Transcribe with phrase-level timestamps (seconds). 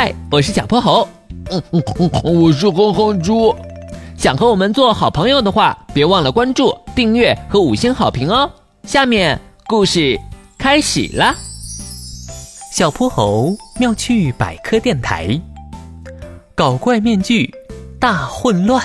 [0.00, 1.08] 嗨，我是小泼猴。
[1.50, 1.82] 嗯嗯
[2.22, 3.52] 嗯，我是哼哼猪。
[4.16, 8.48] 想和我们做好朋友的话，别忘了关注、订阅和五星好评哦。
[8.84, 10.16] 下面故事
[10.56, 11.34] 开始啦。
[12.72, 15.36] 小泼猴妙趣百科电台，
[16.54, 17.52] 搞怪面具
[17.98, 18.80] 大混乱。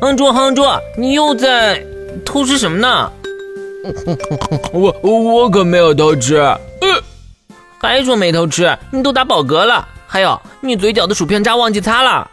[0.00, 0.62] 哼猪哼猪，
[0.96, 1.84] 你又在
[2.24, 3.12] 偷吃什么呢？
[4.72, 6.42] 我我可没有偷吃。
[7.86, 8.76] 还说没偷吃？
[8.90, 9.86] 你都打饱嗝了。
[10.06, 12.30] 还有，你嘴角的薯片渣忘记擦了。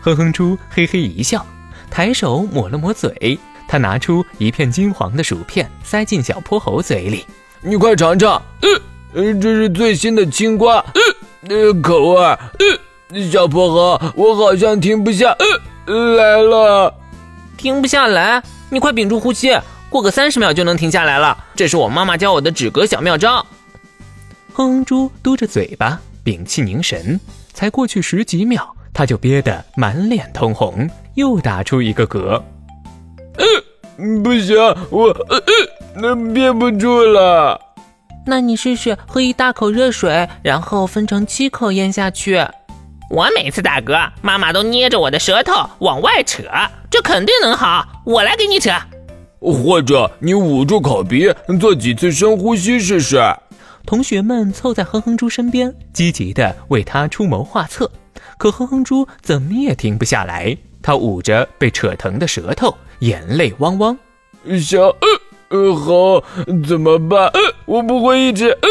[0.00, 1.44] 哼哼猪嘿嘿一笑，
[1.90, 3.38] 抬手抹了抹嘴。
[3.68, 7.26] 他拿出一片金黄的薯片，塞进小泼猴嘴里。
[7.60, 8.40] 你快尝尝，
[9.12, 10.84] 呃，这是最新的青瓜，
[11.48, 12.22] 呃，口味。
[12.22, 15.34] 呃，小泼猴，我好像停不下
[15.86, 16.94] 来了。
[17.56, 18.42] 停不下来？
[18.70, 21.36] 你快屏住呼吸，过个三十秒就能停下来了。
[21.56, 23.44] 这是我妈妈教我的止嗝小妙招。
[24.56, 27.20] 哼哼猪嘟着嘴巴，屏气凝神，
[27.52, 32.42] 才过去十几秒，他就憋得满脸通红，又打出一个嗝。
[33.36, 33.44] 呃，
[34.24, 34.56] 不行，
[34.88, 35.38] 我呃
[35.94, 37.60] 那憋不住了。
[38.24, 42.42] 那你试试喝一大口热水，然后分成七口咽下去。
[43.10, 46.44] 我每次打嗝，妈妈都捏着我的舌头往外扯，
[46.90, 47.86] 这肯定能好。
[48.06, 48.70] 我来给你扯，
[49.38, 53.20] 或者你捂住口鼻，做几次深呼吸试试。
[53.86, 57.90] 同学们凑在哼哼猪身边，积极地为他出谋划策。
[58.36, 63.96] 可哼哼猪怎么也停不下来，他捂着被扯疼的舌头，眼泪汪汪。
[64.60, 65.06] 小呃
[65.48, 66.22] 呃猴
[66.66, 67.28] 怎么办？
[67.28, 68.68] 呃，我不会一直呃。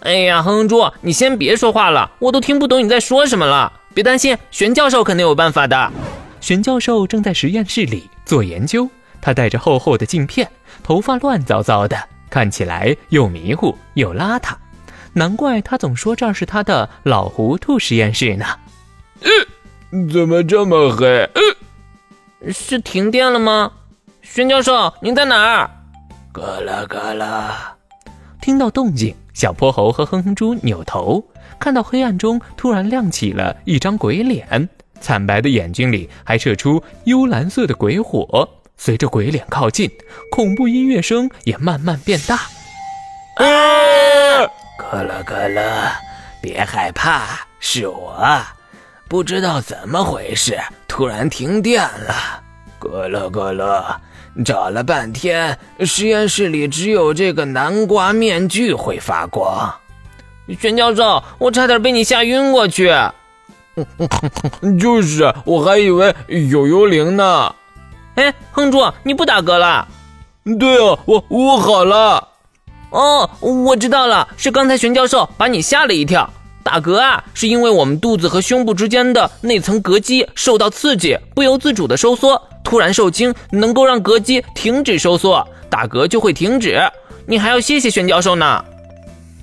[0.00, 3.72] 哎呀，哼哼猪，你先别说话了，我都听不懂你在说什么了。
[3.94, 5.92] 别担心，玄教授肯定有办法的。
[6.40, 8.88] 玄教授正在实验室里做研究，
[9.20, 10.48] 他戴着厚厚的镜片，
[10.82, 11.96] 头发乱糟糟的。
[12.30, 14.54] 看起来又迷糊又邋遢，
[15.12, 18.44] 难怪他总说这儿是他的老糊涂实验室呢。
[19.90, 21.06] 嗯，怎么这么黑？
[21.34, 23.72] 嗯，是停电了吗？
[24.22, 25.70] 玄教授，您在哪儿？
[26.32, 27.74] 咯啦咯啦，
[28.40, 31.24] 听到动静，小泼猴和哼哼猪扭头，
[31.58, 34.68] 看到黑暗中突然亮起了一张鬼脸，
[35.00, 38.48] 惨白的眼睛里还射出幽蓝色的鬼火。
[38.78, 39.90] 随着鬼脸靠近，
[40.30, 42.36] 恐怖音乐声也慢慢变大。
[43.34, 43.44] 啊！
[44.78, 45.92] 咯了咯了，
[46.40, 48.24] 别害怕，是我。
[49.08, 50.56] 不知道怎么回事，
[50.86, 52.42] 突然停电了。
[52.78, 54.00] 咯了咯了，
[54.44, 59.74] 找了半天，实验室里只有这个南瓜面具会发光。
[60.60, 62.94] 玄教授，我差点被你吓晕过去。
[64.80, 66.14] 就是，我还以为
[66.50, 67.54] 有幽灵呢。
[68.18, 69.86] 哎，哼猪，你不打嗝了？
[70.58, 72.26] 对啊，我我好了。
[72.90, 76.28] 哦，我知道了，是刚才玄教授把你吓了一跳。
[76.64, 86.80] 打嗝啊，是因为我们肚子和胸部之间的那层膈肌受到刺激，不由自主的收缩，突然受惊能够让膈肌停止收缩，打嗝就会停止。
[87.24, 88.64] 你还要谢谢玄教授呢。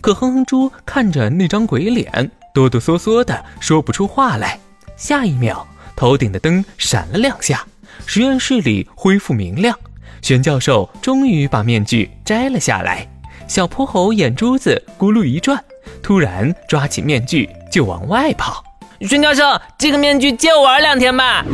[0.00, 4.58] 可哼哼猪看着那张鬼脸，哆哆嗦嗦的说不出话来。
[4.96, 5.64] 下一秒，
[5.94, 7.64] 头顶的灯闪了两下。
[8.06, 9.78] 实验室里恢复明亮，
[10.22, 13.06] 玄教授终于把面具摘了下来。
[13.46, 15.62] 小泼猴眼珠子咕噜一转，
[16.02, 18.64] 突然抓起面具就往外跑。
[19.00, 19.42] 玄教授，
[19.76, 21.44] 这个面具借我玩两天吧。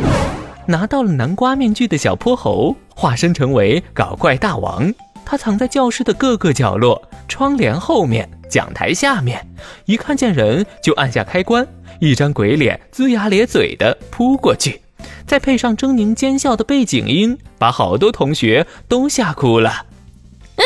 [0.67, 4.93] 拿到了南瓜面具的小泼猴化身成为搞怪大王，
[5.25, 9.45] 他藏在教室的各个角落、窗帘后面、讲台下面，
[9.85, 11.67] 一看见人就按下开关，
[11.99, 14.80] 一张鬼脸龇牙咧嘴的扑过去。
[15.31, 19.69] 再配上狰狞奸笑的背景音，把好多同学都吓哭了。
[19.69, 20.65] 啊！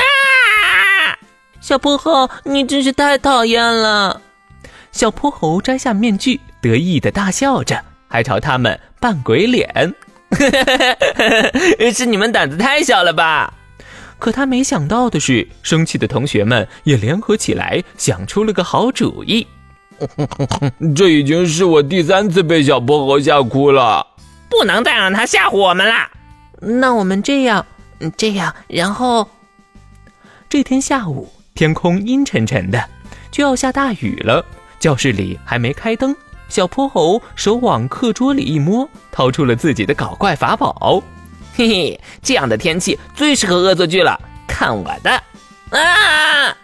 [1.62, 4.20] 小泼猴，你真是太讨厌了！
[4.92, 9.94] 小泼猴摘下面具，得意的大笑着，还朝他们扮鬼脸。
[11.94, 13.54] 是你们胆子太小了吧？
[14.18, 19.46] 可他没想到的是，生气的同学们也联合起来，想出了个好主意。
[20.96, 24.08] 这已经是我第三次被小泼猴吓哭了。
[24.58, 26.10] 不能再让他吓唬我们啦！
[26.62, 27.66] 那我们这样，
[28.16, 29.30] 这样，然后
[30.48, 32.82] 这天下午天空阴沉沉的，
[33.32, 34.46] 就要下大雨了。
[34.80, 36.16] 教室里还没开灯，
[36.48, 41.04] 小泼猴手往课桌里一摸，掏出了自己的搞怪法宝。
[41.54, 44.18] 嘿嘿，这样的天气最适合恶作剧了，
[44.48, 45.12] 看我的！
[45.72, 46.56] 啊！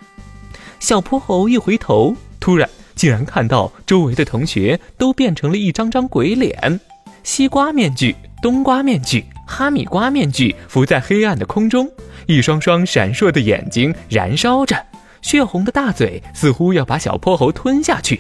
[0.80, 6.80] 小泼猴一回头，突然竟然看到周围的同学都变成了一张张鬼脸。
[7.24, 11.90] 西瓜面具、冬瓜面具、哈密瓜面具浮在黑暗的空中，
[12.28, 14.76] 一双双闪烁的眼睛燃烧着，
[15.22, 18.20] 血红的大嘴似乎要把小泼猴吞下去。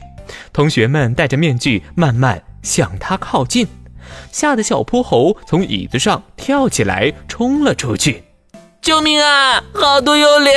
[0.53, 3.67] 同学们戴着面具慢慢向他靠近，
[4.31, 8.23] 吓得小泼猴从椅子上跳起来，冲了出去。
[8.81, 9.63] 救命啊！
[9.73, 10.53] 好多幽灵！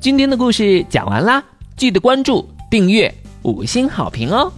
[0.00, 1.42] 今天的故事讲完啦，
[1.76, 3.12] 记得关注、订阅、
[3.42, 4.52] 五星好评哦！